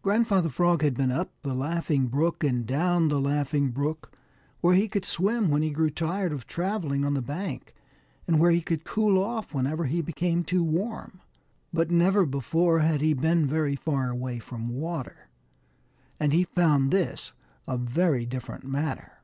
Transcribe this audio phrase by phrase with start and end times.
[0.00, 4.12] Grandfather Frog had been up the Laughing Brook and down the Laughing Brook,
[4.60, 7.74] where he could swim when he grew tired of traveling on the bank,
[8.28, 11.18] and where he could cool off whenever he became too warm,
[11.72, 15.26] but never before had he been very far away from water,
[16.20, 17.32] and he found this
[17.66, 19.14] a very different matter.